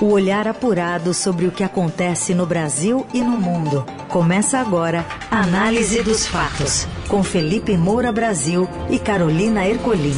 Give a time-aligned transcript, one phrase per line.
[0.00, 3.84] O olhar apurado sobre o que acontece no Brasil e no mundo.
[4.08, 10.14] Começa agora a Análise dos Fatos, com Felipe Moura Brasil e Carolina Ercolim.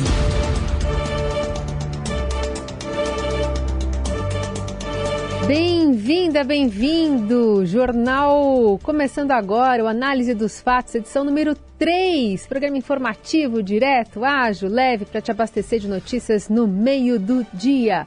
[5.46, 7.64] Bem-vinda, bem-vindo!
[7.64, 12.46] Jornal começando agora, o Análise dos Fatos, edição número 3.
[12.46, 18.06] Programa informativo, direto, ágil, leve, para te abastecer de notícias no meio do dia.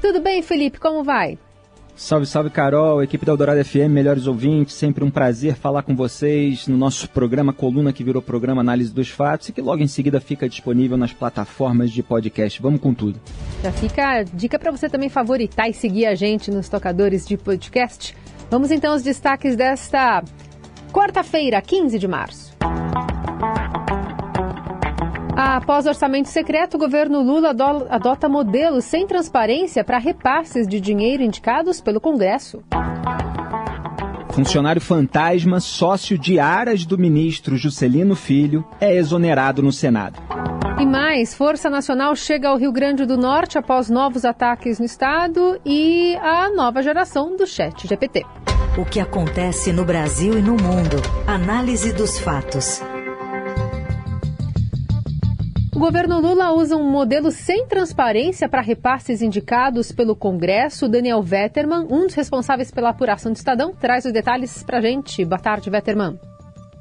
[0.00, 0.80] Tudo bem, Felipe?
[0.80, 1.38] Como vai?
[1.94, 6.66] Salve, salve, Carol, equipe da Eldorado FM, melhores ouvintes, sempre um prazer falar com vocês
[6.66, 10.18] no nosso programa Coluna, que virou programa Análise dos Fatos e que logo em seguida
[10.18, 12.62] fica disponível nas plataformas de podcast.
[12.62, 13.20] Vamos com tudo.
[13.62, 17.36] Já fica a dica para você também favoritar e seguir a gente nos tocadores de
[17.36, 18.16] podcast.
[18.50, 20.24] Vamos então aos destaques desta
[20.90, 22.49] quarta-feira, 15 de março.
[25.42, 27.56] Após orçamento secreto, o governo Lula
[27.88, 32.62] adota modelos sem transparência para repasses de dinheiro indicados pelo Congresso.
[34.28, 40.20] Funcionário fantasma, sócio de aras do ministro Juscelino Filho, é exonerado no Senado.
[40.78, 45.58] E mais, Força Nacional chega ao Rio Grande do Norte após novos ataques no estado
[45.64, 48.26] e a nova geração do chat GPT.
[48.76, 50.96] O que acontece no Brasil e no mundo.
[51.26, 52.82] Análise dos fatos.
[55.80, 60.86] Governo Lula usa um modelo sem transparência para repasses indicados pelo Congresso.
[60.86, 65.24] Daniel Vetterman, um dos responsáveis pela apuração do Estadão, traz os detalhes para a gente.
[65.24, 66.20] Boa tarde, Vetterman.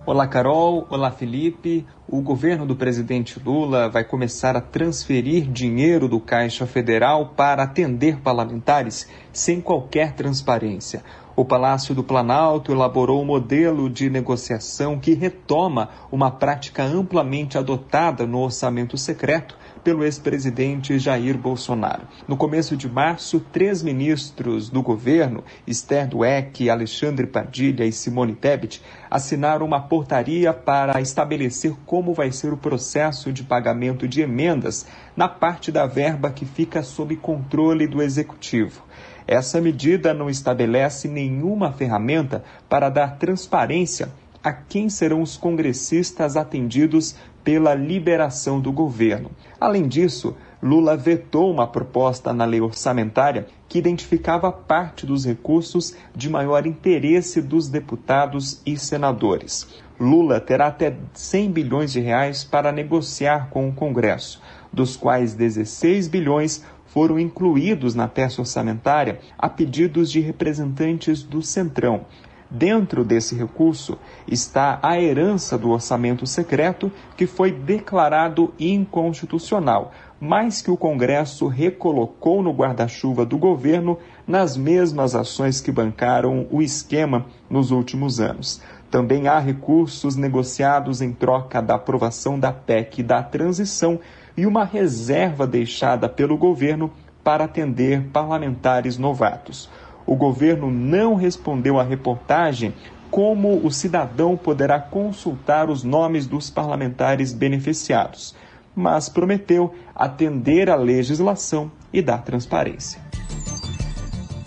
[0.06, 0.86] Olá, Carol.
[0.90, 1.88] Olá, Felipe.
[2.10, 8.20] O governo do presidente Lula vai começar a transferir dinheiro do Caixa Federal para atender
[8.20, 11.04] parlamentares sem qualquer transparência.
[11.40, 18.28] O Palácio do Planalto elaborou um modelo de negociação que retoma uma prática amplamente adotada
[18.28, 22.06] no orçamento secreto pelo ex-presidente Jair Bolsonaro.
[22.28, 28.82] No começo de março, três ministros do governo, Esther Dweck, Alexandre Padilha e Simone Tebet,
[29.10, 34.86] assinaram uma portaria para estabelecer como vai ser o processo de pagamento de emendas
[35.16, 38.84] na parte da verba que fica sob controle do executivo.
[39.32, 44.10] Essa medida não estabelece nenhuma ferramenta para dar transparência
[44.44, 49.30] a quem serão os congressistas atendidos pela liberação do governo.
[49.62, 56.28] Além disso, Lula vetou uma proposta na lei orçamentária que identificava parte dos recursos de
[56.28, 59.68] maior interesse dos deputados e senadores.
[60.00, 64.42] Lula terá até 100 bilhões de reais para negociar com o Congresso,
[64.74, 66.64] dos quais 16 bilhões
[66.94, 72.06] foram incluídos na peça orçamentária a pedidos de representantes do Centrão.
[72.52, 73.96] Dentro desse recurso
[74.28, 82.42] está a herança do orçamento secreto, que foi declarado inconstitucional, mas que o Congresso recolocou
[82.42, 88.60] no guarda-chuva do governo nas mesmas ações que bancaram o esquema nos últimos anos.
[88.90, 94.00] Também há recursos negociados em troca da aprovação da PEC da transição
[94.40, 96.90] e uma reserva deixada pelo governo
[97.22, 99.70] para atender parlamentares novatos.
[100.06, 102.74] O governo não respondeu à reportagem
[103.12, 108.34] como o cidadão poderá consultar os nomes dos parlamentares beneficiados,
[108.74, 113.09] mas prometeu atender à legislação e dar transparência.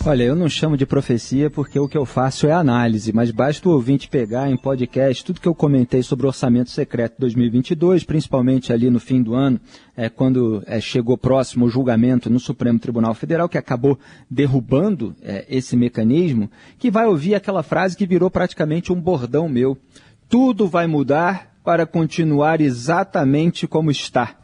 [0.05, 3.69] Olha, eu não chamo de profecia porque o que eu faço é análise, mas basta
[3.69, 8.73] o ouvinte pegar em podcast tudo que eu comentei sobre o orçamento secreto 2022, principalmente
[8.73, 9.61] ali no fim do ano,
[9.95, 13.97] é, quando é, chegou próximo o julgamento no Supremo Tribunal Federal, que acabou
[14.29, 19.77] derrubando é, esse mecanismo, que vai ouvir aquela frase que virou praticamente um bordão meu.
[20.27, 24.35] Tudo vai mudar para continuar exatamente como está.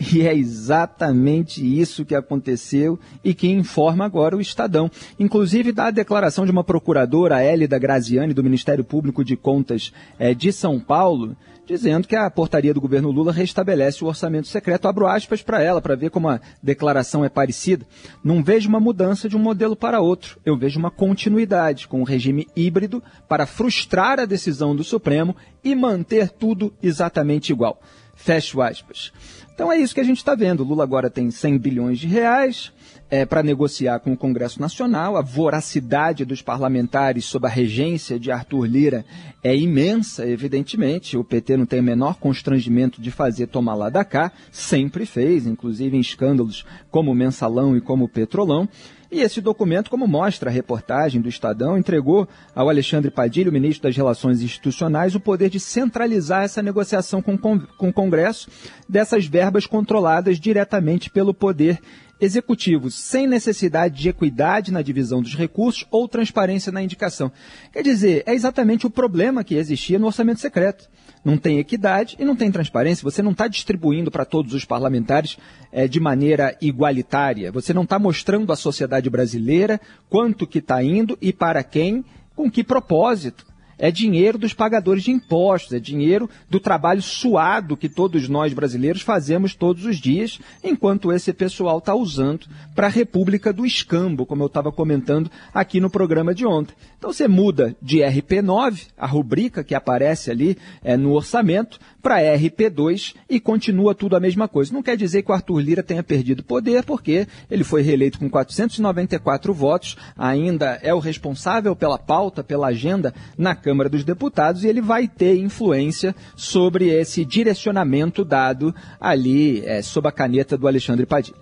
[0.00, 4.90] E é exatamente isso que aconteceu e que informa agora o Estadão.
[5.18, 10.52] Inclusive da declaração de uma procuradora, Hélida Graziani, do Ministério Público de Contas é, de
[10.52, 14.88] São Paulo, dizendo que a portaria do governo Lula restabelece o orçamento secreto.
[14.88, 17.86] Abro aspas para ela, para ver como a declaração é parecida.
[18.24, 20.40] Não vejo uma mudança de um modelo para outro.
[20.46, 25.74] Eu vejo uma continuidade com um regime híbrido para frustrar a decisão do Supremo e
[25.74, 27.80] manter tudo exatamente igual.
[28.22, 29.12] Fecho aspas.
[29.54, 30.62] Então é isso que a gente está vendo.
[30.62, 32.70] Lula agora tem 100 bilhões de reais
[33.10, 35.16] é, para negociar com o Congresso Nacional.
[35.16, 39.04] A voracidade dos parlamentares sob a regência de Arthur Lira
[39.42, 41.16] é imensa, evidentemente.
[41.16, 45.46] O PT não tem o menor constrangimento de fazer tomar lá da cá, sempre fez,
[45.46, 48.68] inclusive em escândalos como o Mensalão e como o Petrolão.
[49.10, 53.88] E esse documento, como mostra a reportagem do Estadão, entregou ao Alexandre Padilha, o ministro
[53.88, 58.48] das Relações Institucionais, o poder de centralizar essa negociação com, o Congresso
[58.88, 61.80] dessas verbas controladas diretamente pelo Poder
[62.20, 67.32] executivos, sem necessidade de equidade na divisão dos recursos ou transparência na indicação.
[67.72, 70.88] Quer dizer, é exatamente o problema que existia no orçamento secreto.
[71.24, 73.04] Não tem equidade e não tem transparência.
[73.04, 75.36] Você não está distribuindo para todos os parlamentares
[75.70, 77.52] é, de maneira igualitária.
[77.52, 82.50] Você não está mostrando à sociedade brasileira quanto que está indo e para quem, com
[82.50, 83.49] que propósito
[83.80, 89.00] é dinheiro dos pagadores de impostos, é dinheiro do trabalho suado que todos nós brasileiros
[89.00, 94.42] fazemos todos os dias, enquanto esse pessoal está usando para a República do Escambo, como
[94.42, 96.74] eu estava comentando aqui no programa de ontem.
[96.98, 103.14] Então você muda de RP9, a rubrica que aparece ali é, no orçamento, para RP2
[103.28, 104.72] e continua tudo a mesma coisa.
[104.72, 108.28] Não quer dizer que o Arthur Lira tenha perdido poder, porque ele foi reeleito com
[108.28, 114.68] 494 votos, ainda é o responsável pela pauta, pela agenda na Câmara dos Deputados e
[114.68, 121.06] ele vai ter influência sobre esse direcionamento dado ali é, sob a caneta do Alexandre
[121.06, 121.36] Padilha.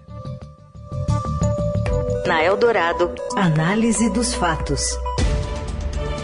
[2.27, 5.08] Na Eldorado, análise dos fatos.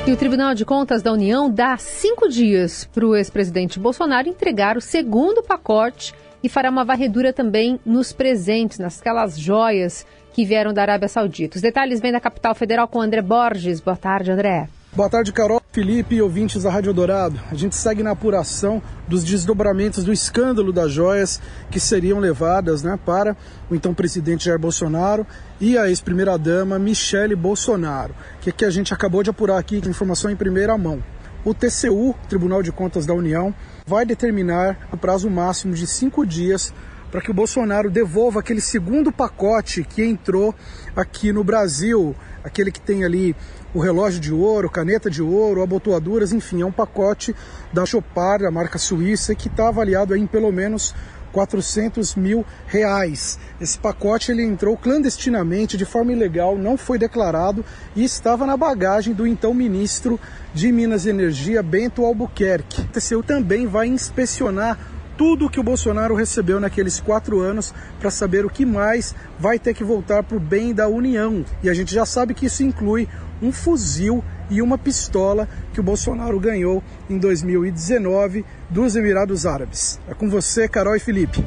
[0.06, 4.76] E o Tribunal de Contas da União dá cinco dias para o ex-presidente Bolsonaro entregar
[4.76, 6.12] o segundo pacote
[6.42, 11.56] e fará uma varredura também nos presentes, nasquelas joias que vieram da Arábia Saudita.
[11.56, 13.80] Os detalhes vêm da capital federal com André Borges.
[13.80, 14.68] Boa tarde, André.
[14.96, 17.40] Boa tarde, Carol, Felipe e ouvintes da Rádio Dourado.
[17.50, 22.96] A gente segue na apuração dos desdobramentos do escândalo das joias que seriam levadas né,
[23.04, 23.36] para
[23.68, 25.26] o então presidente Jair Bolsonaro
[25.60, 30.36] e a ex-primeira-dama Michele Bolsonaro, que, que a gente acabou de apurar aqui, informação em
[30.36, 31.02] primeira mão.
[31.44, 33.52] O TCU, Tribunal de Contas da União,
[33.84, 36.72] vai determinar o prazo máximo de cinco dias
[37.14, 40.52] para que o Bolsonaro devolva aquele segundo pacote que entrou
[40.96, 42.12] aqui no Brasil,
[42.42, 43.36] aquele que tem ali
[43.72, 47.32] o relógio de ouro, caneta de ouro, abotoaduras, enfim, é um pacote
[47.72, 50.92] da Chopard, a marca suíça, que está avaliado em pelo menos
[51.32, 53.38] 400 mil reais.
[53.60, 57.64] Esse pacote ele entrou clandestinamente, de forma ilegal, não foi declarado
[57.94, 60.18] e estava na bagagem do então ministro
[60.52, 62.80] de Minas e Energia, Bento Albuquerque.
[62.80, 68.44] O TCU também vai inspecionar tudo que o Bolsonaro recebeu naqueles quatro anos para saber
[68.44, 71.44] o que mais vai ter que voltar para o bem da União.
[71.62, 73.08] E a gente já sabe que isso inclui
[73.42, 79.98] um fuzil e uma pistola que o Bolsonaro ganhou em 2019 dos Emirados Árabes.
[80.08, 81.44] É com você, Carol e Felipe.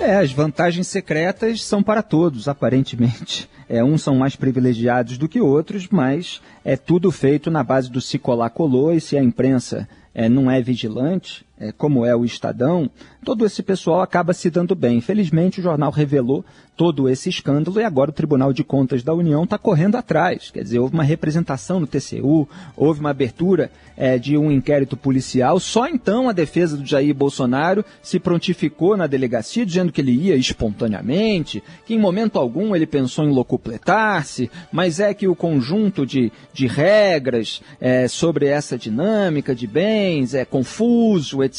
[0.00, 3.48] É, as vantagens secretas são para todos, aparentemente.
[3.68, 8.00] É, uns são mais privilegiados do que outros, mas é tudo feito na base do
[8.00, 12.24] se colar colou e se a imprensa é, não é vigilante, é, como é o
[12.24, 12.90] Estadão,
[13.24, 14.98] todo esse pessoal acaba se dando bem.
[14.98, 16.44] Infelizmente, o jornal revelou
[16.76, 20.50] todo esse escândalo e agora o Tribunal de Contas da União está correndo atrás.
[20.50, 25.58] Quer dizer, houve uma representação no TCU, houve uma abertura é, de um inquérito policial.
[25.60, 30.36] Só então a defesa do Jair Bolsonaro se prontificou na delegacia, dizendo que ele ia
[30.36, 36.32] espontaneamente, que em momento algum ele pensou em locupletar-se, mas é que o conjunto de,
[36.52, 41.53] de regras é, sobre essa dinâmica de bens é confuso, etc.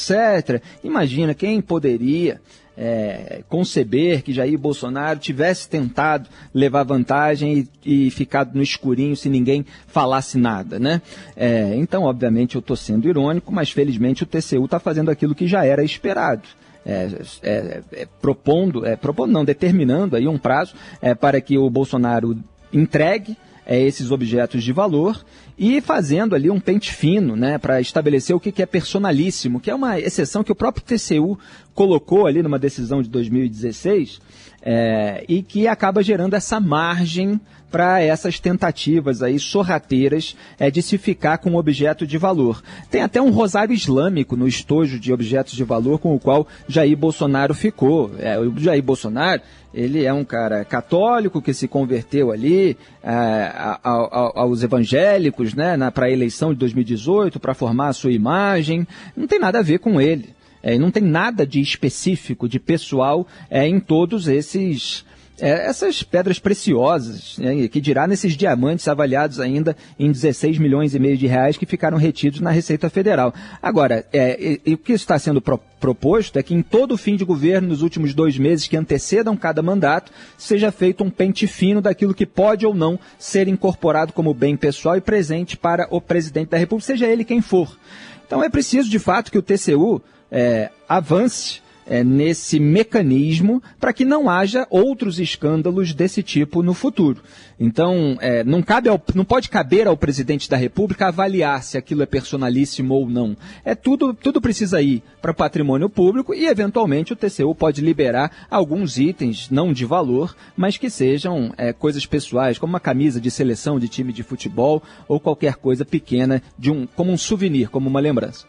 [0.83, 2.41] Imagina quem poderia
[2.77, 9.29] é, conceber que Jair Bolsonaro tivesse tentado levar vantagem e, e ficado no escurinho se
[9.29, 11.01] ninguém falasse nada, né?
[11.35, 15.47] É, então, obviamente, eu estou sendo irônico, mas felizmente o TCU está fazendo aquilo que
[15.47, 16.43] já era esperado.
[16.85, 17.09] É,
[17.41, 20.75] é, é, propondo, é, propondo, não, determinando aí um prazo
[21.19, 22.37] para que o Bolsonaro
[22.71, 23.35] entregue
[23.67, 25.25] esses objetos de valor
[25.57, 29.71] e fazendo ali um pente fino né, para estabelecer o que, que é personalíssimo, que
[29.71, 31.39] é uma exceção que o próprio TCU
[31.73, 34.19] colocou ali numa decisão de 2016
[34.61, 37.39] é, e que acaba gerando essa margem
[37.75, 42.63] para essas tentativas aí sorrateiras é, de se ficar com um objeto de valor.
[42.89, 46.95] Tem até um rosário islâmico no estojo de objetos de valor com o qual Jair
[46.95, 48.11] Bolsonaro ficou.
[48.17, 49.41] É, o Jair Bolsonaro
[49.73, 53.51] ele é um cara católico que se converteu ali é,
[53.83, 58.87] aos evangélicos, né, para a eleição de 2018, para formar a sua imagem.
[59.17, 60.29] Não tem nada a ver com ele.
[60.63, 65.03] É, não tem nada de específico, de pessoal é, em todos esses
[65.39, 70.99] é, essas pedras preciosas, né, que dirá nesses diamantes avaliados ainda em 16 milhões e
[70.99, 73.33] meio de reais que ficaram retidos na Receita Federal.
[73.61, 77.25] Agora, é, e, o que está sendo pro, proposto é que em todo fim de
[77.25, 82.13] governo, nos últimos dois meses que antecedam cada mandato, seja feito um pente fino daquilo
[82.13, 86.57] que pode ou não ser incorporado como bem pessoal e presente para o presidente da
[86.57, 87.77] República, seja ele quem for.
[88.25, 90.01] Então é preciso, de fato, que o TCU
[90.31, 97.21] é, avance é, nesse mecanismo para que não haja outros escândalos desse tipo no futuro.
[97.59, 102.03] Então, é, não, cabe ao, não pode caber ao presidente da República avaliar se aquilo
[102.03, 103.35] é personalíssimo ou não.
[103.63, 108.97] É tudo, tudo precisa ir para patrimônio público e, eventualmente, o TCU pode liberar alguns
[108.97, 113.79] itens, não de valor, mas que sejam é, coisas pessoais, como uma camisa de seleção
[113.79, 117.99] de time de futebol ou qualquer coisa pequena, de um, como um souvenir, como uma
[117.99, 118.45] lembrança.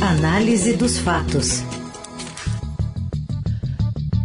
[0.00, 1.64] Análise dos fatos.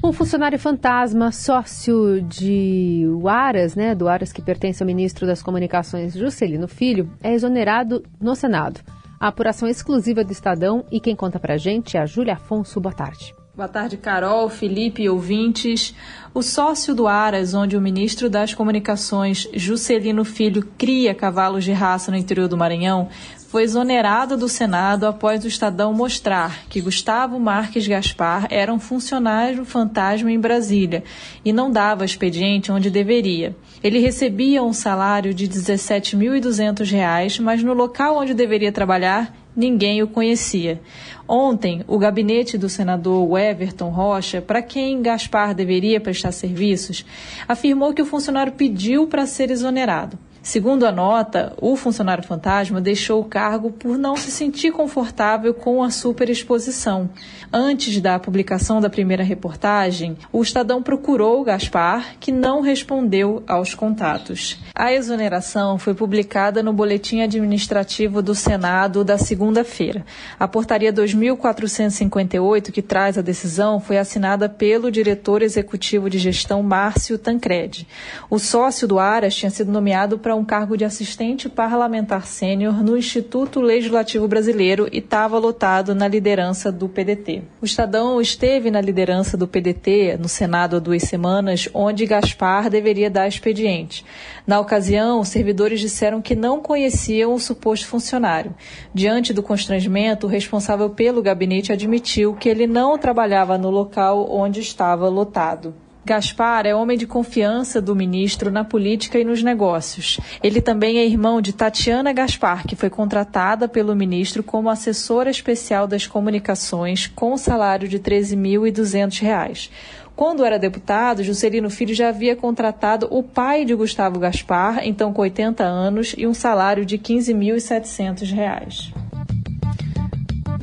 [0.06, 6.14] Um funcionário fantasma, sócio de Aras, né, do Aras que pertence ao ministro das Comunicações
[6.14, 8.82] Juscelino Filho, é exonerado no Senado.
[9.18, 12.82] A apuração exclusiva do Estadão e quem conta pra gente é a Júlia Afonso.
[12.82, 13.34] Boa tarde.
[13.56, 15.96] Boa tarde, Carol, Felipe e ouvintes.
[16.34, 22.12] O sócio do Aras, onde o ministro das Comunicações, Juscelino Filho, cria cavalos de raça
[22.12, 23.08] no interior do Maranhão,
[23.54, 29.64] foi exonerado do Senado após o Estadão mostrar que Gustavo Marques Gaspar era um funcionário
[29.64, 31.04] fantasma em Brasília
[31.46, 33.56] e não dava expediente onde deveria.
[33.84, 40.08] Ele recebia um salário de R$ 17.200, mas no local onde deveria trabalhar, ninguém o
[40.08, 40.82] conhecia.
[41.28, 47.06] Ontem, o gabinete do senador Everton Rocha, para quem Gaspar deveria prestar serviços,
[47.48, 50.18] afirmou que o funcionário pediu para ser exonerado.
[50.44, 55.82] Segundo a nota, o funcionário fantasma deixou o cargo por não se sentir confortável com
[55.82, 57.10] a superexposição.
[57.52, 64.60] Antes da publicação da primeira reportagem, o Estadão procurou Gaspar, que não respondeu aos contatos.
[64.76, 70.06] A exoneração foi publicada no Boletim Administrativo do Senado da segunda-feira.
[70.38, 77.18] A portaria 2458, que traz a decisão, foi assinada pelo diretor executivo de gestão Márcio
[77.18, 77.88] Tancredi.
[78.30, 82.84] O sócio do Aras tinha sido nomeado para para um cargo de assistente parlamentar sênior
[82.84, 87.44] no Instituto Legislativo Brasileiro e estava lotado na liderança do PDT.
[87.62, 93.12] O Estadão esteve na liderança do PDT no Senado há duas semanas, onde Gaspar deveria
[93.12, 94.04] dar expediente.
[94.48, 98.56] Na ocasião, os servidores disseram que não conheciam o suposto funcionário.
[98.92, 104.62] Diante do constrangimento, o responsável pelo gabinete admitiu que ele não trabalhava no local onde
[104.62, 105.76] estava lotado.
[106.06, 110.20] Gaspar é homem de confiança do ministro na política e nos negócios.
[110.44, 115.88] Ele também é irmão de Tatiana Gaspar, que foi contratada pelo ministro como assessora especial
[115.88, 119.70] das comunicações com salário de R$ 13.200.
[120.14, 125.22] Quando era deputado, Juscelino Filho já havia contratado o pai de Gustavo Gaspar, então com
[125.22, 129.03] 80 anos, e um salário de R$ 15.700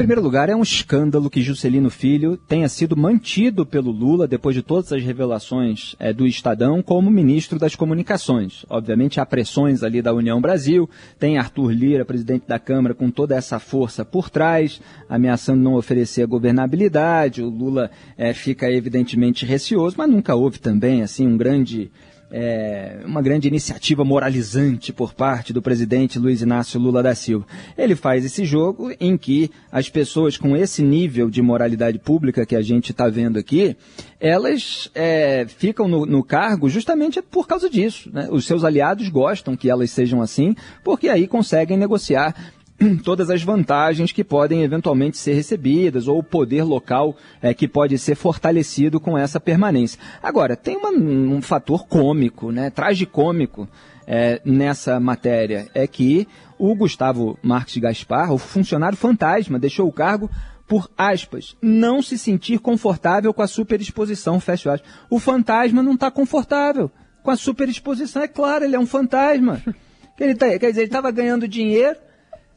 [0.01, 4.63] primeiro lugar, é um escândalo que Juscelino Filho tenha sido mantido pelo Lula, depois de
[4.63, 8.65] todas as revelações é, do Estadão, como ministro das Comunicações.
[8.71, 10.89] Obviamente, há pressões ali da União Brasil,
[11.19, 16.23] tem Arthur Lira, presidente da Câmara, com toda essa força por trás, ameaçando não oferecer
[16.23, 17.43] a governabilidade.
[17.43, 21.91] O Lula é, fica evidentemente receoso, mas nunca houve também assim um grande
[22.31, 27.47] é, uma grande iniciativa moralizante por parte do presidente Luiz Inácio Lula da Silva.
[27.77, 32.55] Ele faz esse jogo em que as pessoas com esse nível de moralidade pública que
[32.55, 33.77] a gente está vendo aqui,
[34.21, 38.11] elas é, ficam no, no, cargo justamente por causa disso.
[38.13, 38.29] Né?
[38.31, 42.35] Os seus aliados gostam que elas sejam assim, porque aí conseguem negociar
[43.05, 47.99] todas as vantagens que podem eventualmente ser recebidas ou o poder local é, que pode
[47.99, 50.01] ser fortalecido com essa permanência.
[50.23, 53.69] Agora, tem uma, um fator cômico, né, tragicômico
[54.07, 56.27] é, nessa matéria, é que
[56.59, 60.31] o Gustavo Marques Gaspar, o funcionário fantasma, deixou o cargo
[60.67, 64.91] por aspas, não se sentir confortável com a superexposição, fecha aspas.
[65.11, 66.91] O fantasma não está confortável
[67.25, 69.63] com a superexposição, é claro, ele é um fantasma.
[70.19, 71.97] Ele tá, quer dizer, ele estava ganhando dinheiro,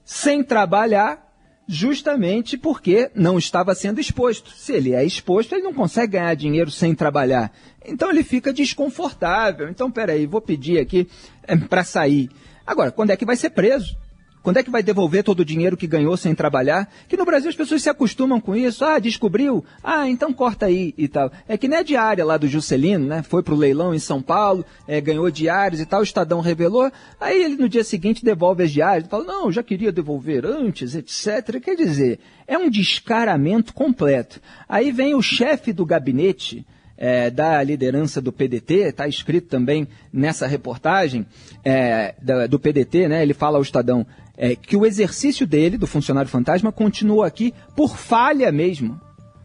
[0.04, 1.32] sem trabalhar,
[1.68, 4.52] justamente porque não estava sendo exposto.
[4.52, 7.52] Se ele é exposto, ele não consegue ganhar dinheiro sem trabalhar.
[7.86, 9.70] Então ele fica desconfortável.
[9.70, 11.08] Então, peraí, vou pedir aqui
[11.44, 12.30] é, para sair.
[12.66, 13.98] Agora, quando é que vai ser preso?
[14.44, 16.92] Quando é que vai devolver todo o dinheiro que ganhou sem trabalhar?
[17.08, 18.84] Que no Brasil as pessoas se acostumam com isso.
[18.84, 19.64] Ah, descobriu?
[19.82, 21.32] Ah, então corta aí e tal.
[21.48, 23.24] É que nem a diária lá do Juscelino, né?
[23.24, 26.92] Foi pro leilão em São Paulo, é, ganhou diários e tal, o Estadão revelou.
[27.22, 29.10] Aí ele no dia seguinte devolve as diárias.
[29.10, 31.62] Fala, não, já queria devolver antes, etc.
[31.62, 34.42] Quer dizer, é um descaramento completo.
[34.68, 36.66] Aí vem o chefe do gabinete,
[37.06, 41.26] é, da liderança do PDT, está escrito também nessa reportagem
[41.62, 43.22] é, da, do PDT, né?
[43.22, 44.08] Ele fala ao Estadão:
[44.38, 49.02] é, que o exercício dele, do funcionário fantasma, continua aqui por falha mesmo.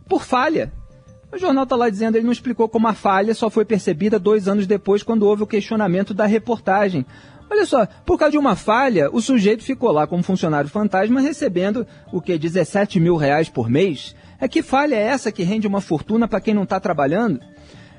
[0.09, 0.73] Por falha.
[1.33, 4.47] O jornal está lá dizendo, ele não explicou como a falha só foi percebida dois
[4.47, 7.05] anos depois, quando houve o questionamento da reportagem.
[7.51, 11.85] Olha só, por causa de uma falha, o sujeito ficou lá como funcionário fantasma recebendo
[12.13, 12.39] o que?
[12.39, 16.41] 17 mil reais por mês É que falha é essa que rende uma fortuna para
[16.41, 17.41] quem não está trabalhando?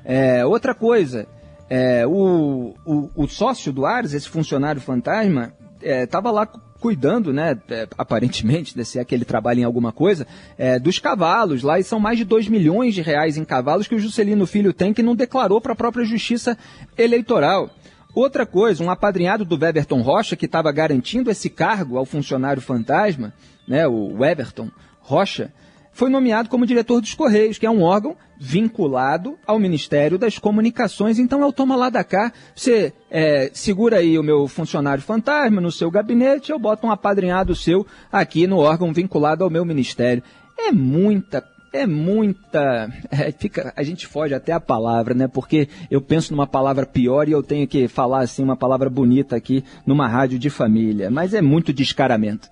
[0.04, 1.26] É, outra coisa,
[1.68, 7.58] é, o, o, o, sócio do Ares, esse funcionário fantasma, estava é, lá cuidando, né,
[7.68, 11.78] é, aparentemente, né, se é que ele trabalha em alguma coisa, é, dos cavalos lá,
[11.78, 14.94] e são mais de 2 milhões de reais em cavalos que o Juscelino Filho tem
[14.94, 16.56] que não declarou para a própria Justiça
[16.96, 17.70] Eleitoral.
[18.14, 23.32] Outra coisa, um apadrinhado do Weberton Rocha, que estava garantindo esse cargo ao funcionário fantasma,
[23.68, 24.70] né, o Weberton
[25.00, 25.52] Rocha,
[25.92, 31.18] foi nomeado como diretor dos Correios, que é um órgão vinculado ao Ministério das Comunicações.
[31.18, 32.32] Então é o toma lá da cá.
[32.54, 37.54] Você é, segura aí o meu funcionário fantasma no seu gabinete, eu boto um apadrinhado
[37.54, 40.22] seu aqui no órgão vinculado ao meu ministério.
[40.58, 42.88] É muita é muita.
[43.10, 45.26] É, fica, a gente foge até a palavra, né?
[45.26, 49.36] Porque eu penso numa palavra pior e eu tenho que falar assim uma palavra bonita
[49.36, 51.10] aqui numa rádio de família.
[51.10, 52.48] Mas é muito descaramento.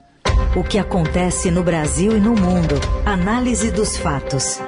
[0.56, 2.74] O que acontece no Brasil e no mundo.
[3.04, 4.58] Análise dos fatos.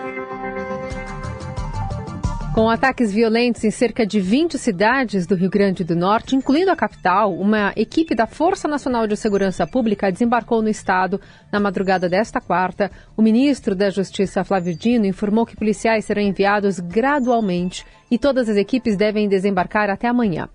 [2.55, 6.77] Com ataques violentos em cerca de 20 cidades do Rio Grande do Norte, incluindo a
[6.77, 11.19] capital, uma equipe da Força Nacional de Segurança Pública desembarcou no estado
[11.51, 12.91] na madrugada desta quarta.
[13.17, 18.57] O ministro da Justiça, Flávio Dino, informou que policiais serão enviados gradualmente e todas as
[18.59, 20.47] equipes devem desembarcar até amanhã.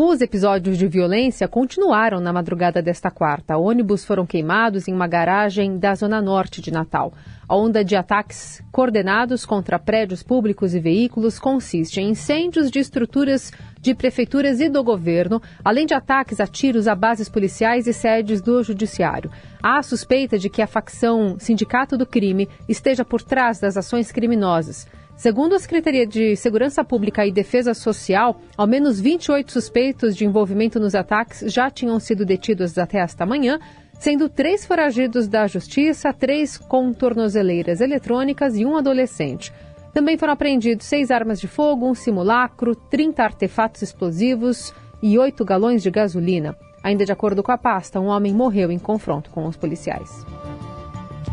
[0.00, 3.56] Os episódios de violência continuaram na madrugada desta quarta.
[3.56, 7.12] Ônibus foram queimados em uma garagem da zona norte de Natal.
[7.48, 13.50] A onda de ataques coordenados contra prédios públicos e veículos consiste em incêndios de estruturas
[13.80, 18.40] de prefeituras e do governo, além de ataques a tiros a bases policiais e sedes
[18.40, 19.32] do judiciário.
[19.60, 24.86] Há suspeita de que a facção Sindicato do Crime esteja por trás das ações criminosas.
[25.18, 30.78] Segundo a Secretaria de Segurança Pública e Defesa Social, ao menos 28 suspeitos de envolvimento
[30.78, 33.58] nos ataques já tinham sido detidos até esta manhã,
[33.98, 39.52] sendo três foragidos da Justiça, três com tornozeleiras eletrônicas e um adolescente.
[39.92, 44.72] Também foram apreendidos seis armas de fogo, um simulacro, 30 artefatos explosivos
[45.02, 46.56] e oito galões de gasolina.
[46.80, 50.24] Ainda de acordo com a pasta, um homem morreu em confronto com os policiais.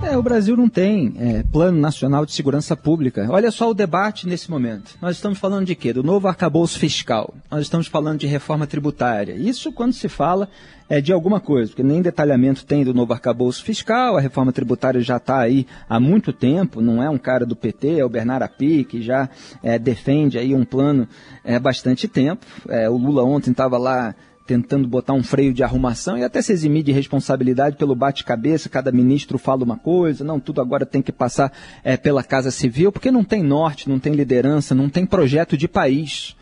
[0.06, 3.26] É, o Brasil não tem é, Plano Nacional de Segurança Pública.
[3.28, 4.96] Olha só o debate nesse momento.
[5.02, 5.92] Nós estamos falando de quê?
[5.92, 7.34] Do novo arcabouço fiscal.
[7.50, 9.34] Nós estamos falando de reforma tributária.
[9.34, 10.48] Isso quando se fala
[10.88, 15.02] é, de alguma coisa, porque nem detalhamento tem do novo arcabouço fiscal, a reforma tributária
[15.02, 18.44] já está aí há muito tempo, não é um cara do PT, é o Bernardo
[18.44, 19.28] Api, que já
[19.64, 21.08] é, defende aí um plano
[21.44, 22.46] há é, bastante tempo.
[22.70, 24.14] É, o Lula ontem estava lá
[24.46, 28.92] tentando botar um freio de arrumação e até se eximir de responsabilidade pelo bate-cabeça, cada
[28.92, 31.52] ministro fala uma coisa, não, tudo agora tem que passar
[31.84, 35.68] é, pela Casa Civil, porque não tem norte, não tem liderança, não tem projeto de
[35.68, 36.36] país.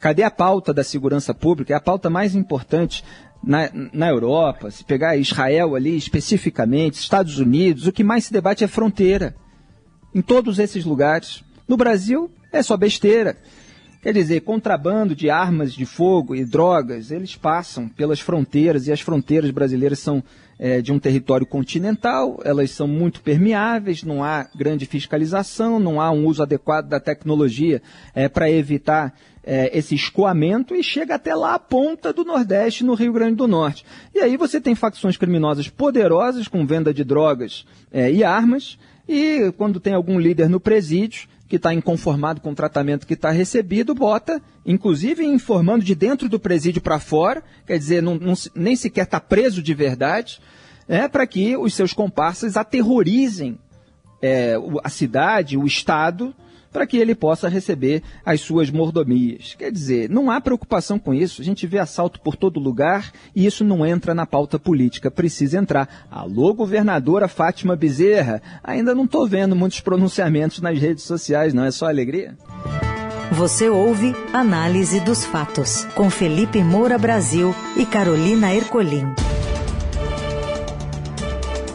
[0.00, 1.74] Cadê a pauta da segurança pública?
[1.74, 3.04] É a pauta mais importante
[3.44, 8.64] na, na Europa, se pegar Israel ali especificamente, Estados Unidos, o que mais se debate
[8.64, 9.34] é fronteira.
[10.14, 11.42] Em todos esses lugares.
[11.68, 13.36] No Brasil, é só besteira.
[14.02, 19.00] Quer dizer, contrabando de armas de fogo e drogas, eles passam pelas fronteiras e as
[19.00, 20.24] fronteiras brasileiras são
[20.58, 26.10] é, de um território continental, elas são muito permeáveis, não há grande fiscalização, não há
[26.10, 27.80] um uso adequado da tecnologia
[28.12, 32.94] é, para evitar é, esse escoamento e chega até lá a ponta do Nordeste, no
[32.94, 33.84] Rio Grande do Norte.
[34.12, 38.76] E aí você tem facções criminosas poderosas com venda de drogas é, e armas,
[39.08, 43.30] e quando tem algum líder no presídio, que está inconformado com o tratamento que está
[43.30, 48.74] recebido, bota, inclusive informando de dentro do presídio para fora, quer dizer, não, não, nem
[48.74, 50.40] sequer está preso de verdade,
[50.88, 53.58] é, para que os seus comparsas aterrorizem
[54.22, 56.34] é, a cidade, o Estado,
[56.72, 59.54] para que ele possa receber as suas mordomias.
[59.58, 61.42] Quer dizer, não há preocupação com isso.
[61.42, 65.10] A gente vê assalto por todo lugar e isso não entra na pauta política.
[65.10, 66.06] Precisa entrar.
[66.10, 68.40] Alô, governadora Fátima Bezerra.
[68.64, 72.36] Ainda não estou vendo muitos pronunciamentos nas redes sociais, não é só alegria?
[73.32, 79.06] Você ouve Análise dos Fatos, com Felipe Moura Brasil e Carolina Ercolim.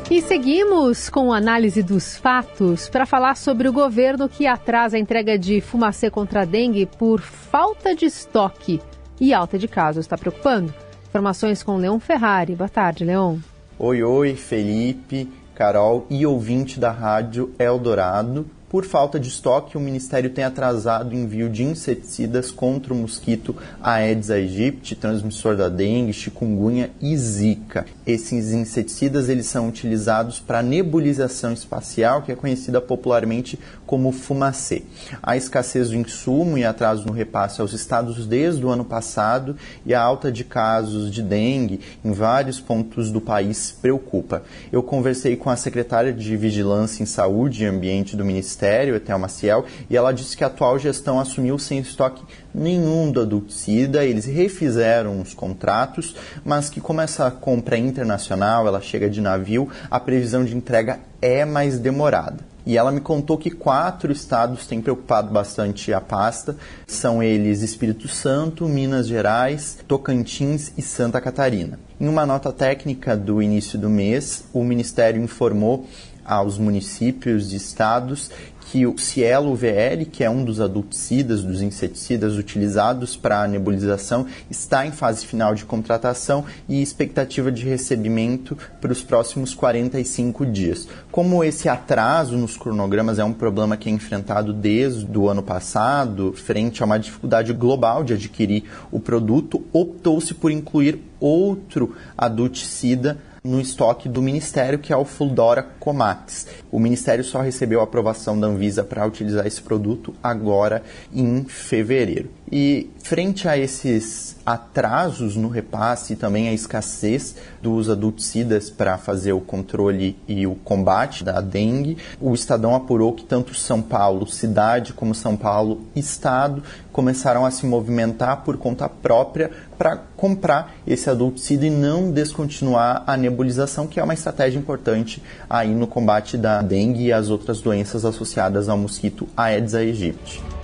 [0.09, 5.37] E seguimos com análise dos fatos para falar sobre o governo que atrasa a entrega
[5.37, 8.79] de fumacê contra a dengue por falta de estoque
[9.19, 10.05] e alta de casos.
[10.05, 10.73] Está preocupando?
[11.09, 12.55] Informações com Leon Ferrari.
[12.55, 13.39] Boa tarde, Leon.
[13.77, 18.45] Oi, oi, Felipe, Carol e ouvinte da Rádio Eldorado.
[18.69, 23.55] Por falta de estoque, o Ministério tem atrasado o envio de inseticidas contra o mosquito
[23.81, 27.85] Aedes aegypti, transmissor da dengue, chikungunya e zika.
[28.05, 34.83] Esses inseticidas eles são utilizados para nebulização espacial, que é conhecida popularmente como fumacê.
[35.23, 39.93] A escassez do insumo e atraso no repasse aos estados desde o ano passado e
[39.93, 44.43] a alta de casos de dengue em vários pontos do país preocupa.
[44.73, 49.65] Eu conversei com a secretária de Vigilância em Saúde e Ambiente do Ministério, Etel Maciel,
[49.89, 55.21] e ela disse que a atual gestão assumiu sem estoque nenhum do adulticida, eles refizeram
[55.21, 60.43] os contratos, mas que como essa compra é internacional, ela chega de navio, a previsão
[60.43, 62.57] de entrega é mais demorada.
[62.67, 66.53] E ela me contou que quatro estados têm preocupado bastante a pasta.
[66.85, 71.79] São eles Espírito Santo, Minas Gerais, Tocantins e Santa Catarina.
[71.97, 75.87] Em uma nota técnica do início do mês, o Ministério informou
[76.27, 78.29] aos municípios e estados
[78.71, 84.25] que o Cielo VL, que é um dos adulticidas, dos inseticidas utilizados para a nebulização,
[84.49, 90.87] está em fase final de contratação e expectativa de recebimento para os próximos 45 dias.
[91.11, 96.33] Como esse atraso nos cronogramas é um problema que é enfrentado desde o ano passado,
[96.33, 103.61] frente a uma dificuldade global de adquirir o produto, optou-se por incluir outro adulticida no
[103.61, 106.47] estoque do Ministério, que é o Fuldora Comax.
[106.69, 110.83] O Ministério só recebeu a aprovação da Anvisa para utilizar esse produto agora
[111.13, 112.29] em fevereiro.
[112.49, 119.33] E frente a esses atrasos no repasse e também a escassez dos adulticidas para fazer
[119.33, 124.93] o controle e o combate da dengue, o Estadão apurou que tanto São Paulo, cidade,
[124.93, 131.65] como São Paulo, estado, começaram a se movimentar por conta própria para comprar esse adulticida
[131.65, 137.07] e não descontinuar a nebulização, que é uma estratégia importante aí no combate da dengue
[137.07, 140.56] e as outras doenças associadas ao mosquito Aedes aegypti.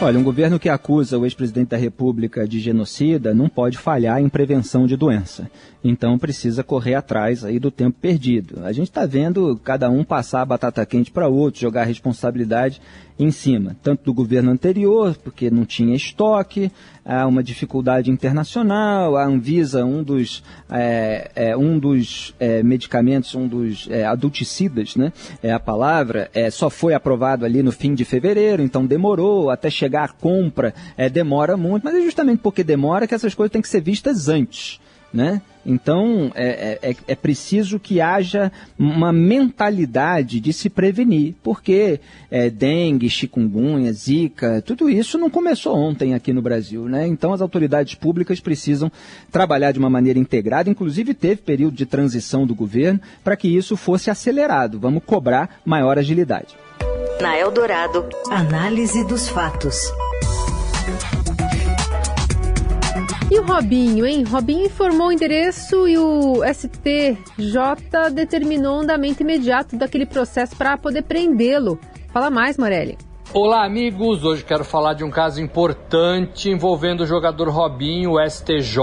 [0.00, 4.28] Olha, um governo que acusa o ex-presidente da República de genocida não pode falhar em
[4.28, 5.50] prevenção de doença.
[5.82, 8.64] Então precisa correr atrás aí do tempo perdido.
[8.64, 12.80] A gente está vendo cada um passar a batata quente para outro, jogar a responsabilidade
[13.18, 16.70] em cima, tanto do governo anterior, porque não tinha estoque,
[17.04, 23.48] há uma dificuldade internacional, a Anvisa, um dos, é, é, um dos é, medicamentos, um
[23.48, 28.86] dos adulticidas, né, é a palavra, só foi aprovado ali no fim de fevereiro, então
[28.86, 33.34] demorou, até chegar à compra é, demora muito, mas é justamente porque demora que essas
[33.34, 34.80] coisas têm que ser vistas antes
[35.12, 35.40] né?
[35.64, 43.10] Então é, é, é, preciso que haja uma mentalidade de se prevenir, porque é, dengue,
[43.10, 47.06] chikungunya, zika, tudo isso não começou ontem aqui no Brasil, né?
[47.06, 48.90] Então as autoridades públicas precisam
[49.30, 53.76] trabalhar de uma maneira integrada, inclusive teve período de transição do governo para que isso
[53.76, 54.78] fosse acelerado.
[54.78, 56.56] Vamos cobrar maior agilidade.
[57.20, 59.92] Na Eldorado, análise dos fatos.
[63.30, 64.24] E o Robinho, hein?
[64.24, 71.02] Robinho informou o endereço e o STJ determinou o andamento imediato daquele processo para poder
[71.02, 71.78] prendê-lo.
[72.12, 72.96] Fala mais, Morelli.
[73.34, 74.24] Olá, amigos.
[74.24, 78.12] Hoje quero falar de um caso importante envolvendo o jogador Robinho.
[78.12, 78.80] O STJ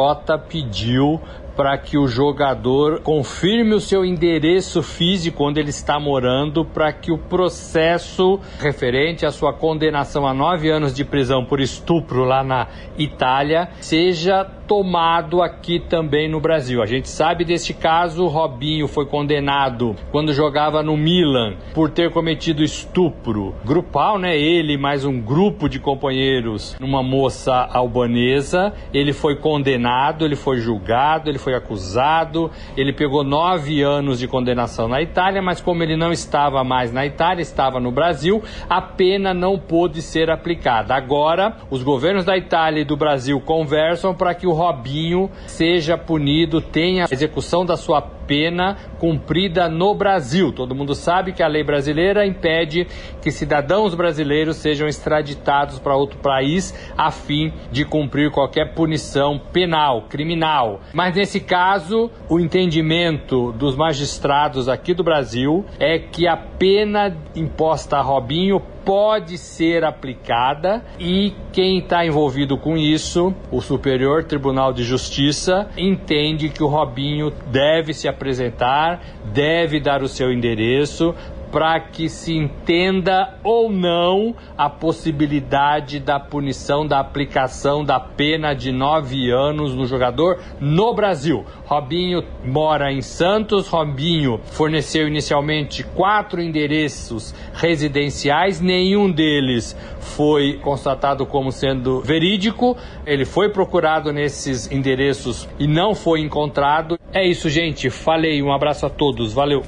[0.48, 1.20] pediu
[1.56, 7.12] para que o jogador confirme o seu endereço físico onde ele está morando, para que
[7.12, 12.68] o processo referente à sua condenação a nove anos de prisão por estupro lá na
[12.98, 16.82] Itália seja tomado aqui também no Brasil.
[16.82, 22.64] A gente sabe deste caso, Robinho foi condenado quando jogava no Milan por ter cometido
[22.64, 24.38] estupro grupal, né?
[24.38, 28.74] Ele mais um grupo de companheiros numa moça albanesa.
[28.94, 34.88] Ele foi condenado, ele foi julgado, ele foi acusado, ele pegou nove anos de condenação
[34.88, 39.32] na Itália, mas como ele não estava mais na Itália, estava no Brasil, a pena
[39.32, 40.96] não pôde ser aplicada.
[40.96, 46.60] Agora, os governos da Itália e do Brasil conversam para que o Robinho seja punido,
[46.60, 50.52] tenha a execução da sua pena cumprida no Brasil.
[50.52, 52.88] Todo mundo sabe que a lei brasileira impede
[53.22, 60.04] que cidadãos brasileiros sejam extraditados para outro país a fim de cumprir qualquer punição penal,
[60.10, 60.82] criminal.
[60.94, 67.98] Mas nesse caso, o entendimento dos magistrados aqui do Brasil é que a pena imposta
[67.98, 74.84] a Robinho pode ser aplicada e quem está envolvido com isso, o Superior Tribunal de
[74.84, 79.02] Justiça, entende que o Robinho deve se apresentar,
[79.34, 81.16] deve dar o seu endereço
[81.56, 88.74] para que se entenda ou não a possibilidade da punição, da aplicação da pena de
[88.74, 91.46] nove anos no jogador no Brasil.
[91.64, 101.54] Robinho mora em Santos, Robinho forneceu inicialmente quatro endereços residenciais, nenhum deles foi constatado como
[101.54, 102.76] sendo verídico.
[103.06, 107.00] Ele foi procurado nesses endereços e não foi encontrado.
[107.14, 107.90] É isso, gente.
[107.90, 108.44] Falei.
[108.44, 109.32] Um abraço a todos.
[109.32, 109.64] Valeu.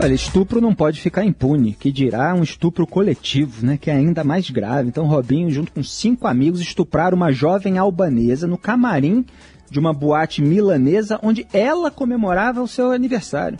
[0.00, 4.24] Olha, estupro não pode ficar impune, que dirá um estupro coletivo, né, que é ainda
[4.24, 4.88] mais grave.
[4.88, 9.24] Então, Robinho, junto com cinco amigos, estupraram uma jovem albanesa no camarim
[9.70, 13.58] de uma boate milanesa, onde ela comemorava o seu aniversário.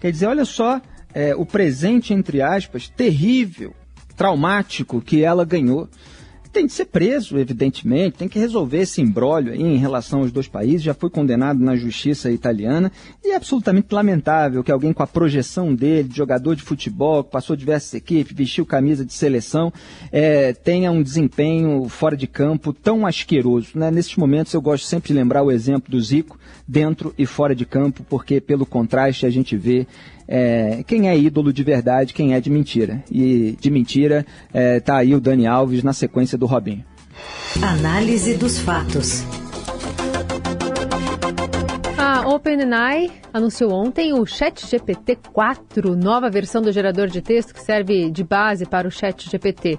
[0.00, 0.80] Quer dizer, olha só
[1.12, 3.74] é, o presente, entre aspas, terrível,
[4.16, 5.88] traumático que ela ganhou
[6.54, 10.46] tem de ser preso, evidentemente, tem que resolver esse imbróglio aí em relação aos dois
[10.46, 12.92] países, já foi condenado na justiça italiana,
[13.24, 17.32] e é absolutamente lamentável que alguém com a projeção dele, de jogador de futebol, que
[17.32, 19.72] passou diversas equipes, vestiu camisa de seleção,
[20.12, 23.72] é, tenha um desempenho fora de campo tão asqueroso.
[23.74, 23.90] Né?
[23.90, 27.66] Nesses momentos eu gosto sempre de lembrar o exemplo do Zico, dentro e fora de
[27.66, 29.86] campo, porque pelo contraste a gente vê
[30.26, 33.02] é, quem é ídolo de verdade, quem é de mentira.
[33.10, 36.84] E de mentira é, tá aí o Dani Alves na sequência do Robinho.
[37.62, 39.24] Análise dos fatos.
[41.96, 48.10] A OpenAI anunciou ontem o ChatGPT 4, nova versão do gerador de texto que serve
[48.10, 49.78] de base para o ChatGPT.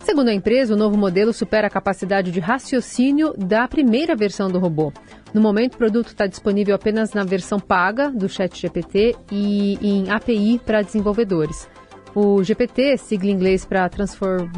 [0.00, 4.58] Segundo a empresa, o novo modelo supera a capacidade de raciocínio da primeira versão do
[4.58, 4.92] robô.
[5.32, 10.60] No momento, o produto está disponível apenas na versão paga do ChatGPT e em API
[10.64, 11.68] para desenvolvedores.
[12.14, 14.50] O GPT, sigla em inglês para transform...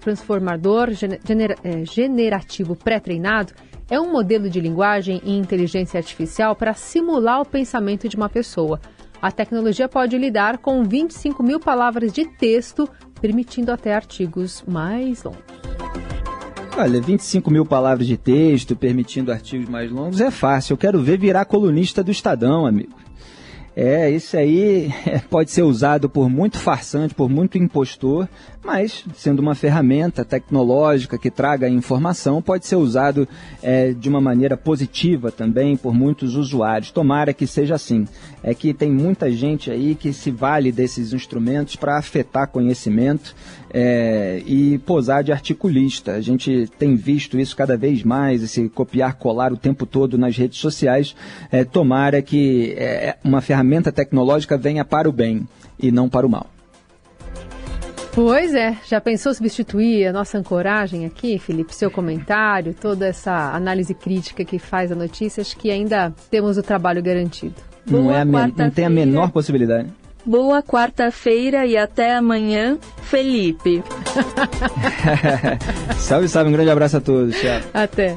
[0.00, 1.56] transformador gener...
[1.62, 3.52] É, generativo pré-treinado,
[3.90, 8.80] é um modelo de linguagem e inteligência artificial para simular o pensamento de uma pessoa.
[9.20, 12.88] A tecnologia pode lidar com 25 mil palavras de texto,
[13.20, 15.75] permitindo até artigos mais longos.
[16.78, 20.74] Olha, 25 mil palavras de texto, permitindo artigos mais longos, é fácil.
[20.74, 22.95] Eu quero ver virar colunista do Estadão, amigo.
[23.78, 24.90] É, isso aí
[25.28, 28.26] pode ser usado por muito farsante, por muito impostor,
[28.64, 33.28] mas sendo uma ferramenta tecnológica que traga informação, pode ser usado
[33.62, 36.90] é, de uma maneira positiva também por muitos usuários.
[36.90, 38.06] Tomara que seja assim.
[38.42, 43.34] É que tem muita gente aí que se vale desses instrumentos para afetar conhecimento
[43.70, 46.12] é, e posar de articulista.
[46.12, 50.36] A gente tem visto isso cada vez mais, esse copiar, colar o tempo todo nas
[50.36, 51.14] redes sociais.
[51.52, 55.46] É, tomara que é, uma ferramenta tecnológica venha para o bem
[55.78, 56.46] e não para o mal.
[58.16, 61.74] Pois é, já pensou substituir a nossa ancoragem aqui, Felipe?
[61.74, 66.62] Seu comentário, toda essa análise crítica que faz a notícia, acho que ainda temos o
[66.62, 67.54] trabalho garantido.
[67.84, 69.90] Não, é não tem a menor possibilidade.
[70.24, 73.84] Boa quarta-feira e até amanhã, Felipe.
[75.98, 76.48] salve, salve.
[76.48, 77.36] Um grande abraço a todos.
[77.36, 77.60] Tchau.
[77.72, 78.16] Até.